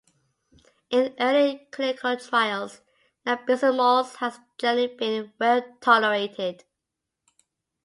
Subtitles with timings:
[0.89, 2.81] In early clinical trials,
[3.23, 6.63] nabiximols has generally been well tolerated.